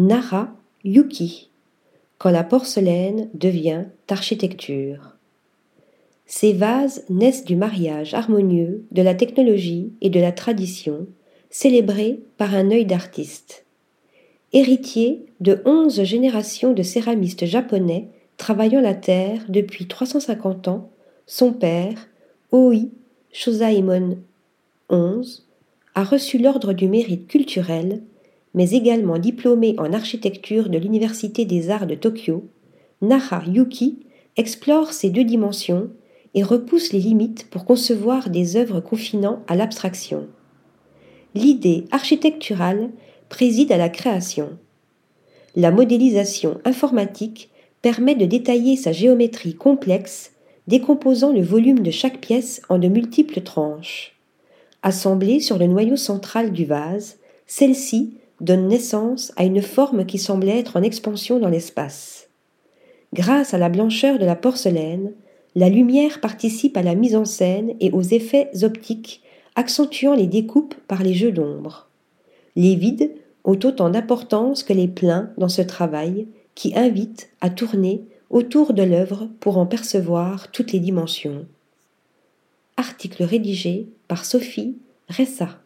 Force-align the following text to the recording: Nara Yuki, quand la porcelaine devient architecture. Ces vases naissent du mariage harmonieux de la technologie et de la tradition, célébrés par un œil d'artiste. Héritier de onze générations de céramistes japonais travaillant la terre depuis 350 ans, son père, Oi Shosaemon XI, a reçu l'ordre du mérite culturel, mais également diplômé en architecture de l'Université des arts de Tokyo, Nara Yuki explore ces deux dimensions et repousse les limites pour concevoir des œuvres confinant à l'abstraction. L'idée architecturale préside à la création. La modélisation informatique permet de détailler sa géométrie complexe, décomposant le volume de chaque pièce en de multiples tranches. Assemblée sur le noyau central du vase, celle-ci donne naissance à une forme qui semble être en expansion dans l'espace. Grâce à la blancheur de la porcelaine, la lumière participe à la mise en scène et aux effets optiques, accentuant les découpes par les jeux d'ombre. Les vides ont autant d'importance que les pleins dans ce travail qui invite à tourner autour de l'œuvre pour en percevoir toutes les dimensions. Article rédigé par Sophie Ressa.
Nara 0.00 0.48
Yuki, 0.82 1.50
quand 2.16 2.30
la 2.30 2.42
porcelaine 2.42 3.28
devient 3.34 3.84
architecture. 4.08 5.16
Ces 6.24 6.54
vases 6.54 7.04
naissent 7.10 7.44
du 7.44 7.54
mariage 7.54 8.14
harmonieux 8.14 8.82
de 8.92 9.02
la 9.02 9.14
technologie 9.14 9.92
et 10.00 10.08
de 10.08 10.18
la 10.18 10.32
tradition, 10.32 11.06
célébrés 11.50 12.20
par 12.38 12.54
un 12.54 12.70
œil 12.70 12.86
d'artiste. 12.86 13.66
Héritier 14.54 15.26
de 15.40 15.60
onze 15.66 16.02
générations 16.02 16.72
de 16.72 16.82
céramistes 16.82 17.44
japonais 17.44 18.08
travaillant 18.38 18.80
la 18.80 18.94
terre 18.94 19.42
depuis 19.50 19.86
350 19.86 20.68
ans, 20.68 20.90
son 21.26 21.52
père, 21.52 22.08
Oi 22.52 22.88
Shosaemon 23.32 24.16
XI, 24.90 25.42
a 25.94 26.04
reçu 26.04 26.38
l'ordre 26.38 26.72
du 26.72 26.88
mérite 26.88 27.26
culturel, 27.26 28.00
mais 28.54 28.70
également 28.70 29.18
diplômé 29.18 29.74
en 29.78 29.92
architecture 29.92 30.68
de 30.68 30.78
l'Université 30.78 31.44
des 31.44 31.70
arts 31.70 31.86
de 31.86 31.94
Tokyo, 31.94 32.44
Nara 33.02 33.42
Yuki 33.46 34.00
explore 34.36 34.92
ces 34.92 35.10
deux 35.10 35.24
dimensions 35.24 35.90
et 36.34 36.42
repousse 36.42 36.92
les 36.92 37.00
limites 37.00 37.48
pour 37.50 37.64
concevoir 37.64 38.30
des 38.30 38.56
œuvres 38.56 38.80
confinant 38.80 39.42
à 39.48 39.56
l'abstraction. 39.56 40.26
L'idée 41.34 41.84
architecturale 41.90 42.90
préside 43.28 43.72
à 43.72 43.76
la 43.76 43.88
création. 43.88 44.58
La 45.56 45.70
modélisation 45.70 46.60
informatique 46.64 47.50
permet 47.82 48.14
de 48.14 48.26
détailler 48.26 48.76
sa 48.76 48.92
géométrie 48.92 49.54
complexe, 49.54 50.32
décomposant 50.66 51.32
le 51.32 51.42
volume 51.42 51.80
de 51.80 51.90
chaque 51.90 52.20
pièce 52.20 52.62
en 52.68 52.78
de 52.78 52.88
multiples 52.88 53.40
tranches. 53.40 54.16
Assemblée 54.82 55.40
sur 55.40 55.58
le 55.58 55.66
noyau 55.66 55.96
central 55.96 56.52
du 56.52 56.64
vase, 56.64 57.18
celle-ci 57.46 58.14
donne 58.40 58.68
naissance 58.68 59.32
à 59.36 59.44
une 59.44 59.62
forme 59.62 60.06
qui 60.06 60.18
semble 60.18 60.48
être 60.48 60.76
en 60.76 60.82
expansion 60.82 61.38
dans 61.38 61.48
l'espace. 61.48 62.28
Grâce 63.12 63.54
à 63.54 63.58
la 63.58 63.68
blancheur 63.68 64.18
de 64.18 64.24
la 64.24 64.36
porcelaine, 64.36 65.12
la 65.54 65.68
lumière 65.68 66.20
participe 66.20 66.76
à 66.76 66.82
la 66.82 66.94
mise 66.94 67.16
en 67.16 67.24
scène 67.24 67.74
et 67.80 67.90
aux 67.90 68.02
effets 68.02 68.50
optiques, 68.62 69.22
accentuant 69.56 70.14
les 70.14 70.26
découpes 70.26 70.76
par 70.86 71.02
les 71.02 71.14
jeux 71.14 71.32
d'ombre. 71.32 71.88
Les 72.56 72.76
vides 72.76 73.10
ont 73.44 73.58
autant 73.64 73.90
d'importance 73.90 74.62
que 74.62 74.72
les 74.72 74.88
pleins 74.88 75.30
dans 75.38 75.48
ce 75.48 75.62
travail 75.62 76.26
qui 76.54 76.76
invite 76.76 77.30
à 77.40 77.50
tourner 77.50 78.04
autour 78.28 78.74
de 78.74 78.82
l'œuvre 78.82 79.28
pour 79.40 79.58
en 79.58 79.66
percevoir 79.66 80.50
toutes 80.52 80.72
les 80.72 80.78
dimensions. 80.78 81.46
Article 82.76 83.24
rédigé 83.24 83.88
par 84.08 84.24
Sophie 84.24 84.76
Ressa. 85.08 85.58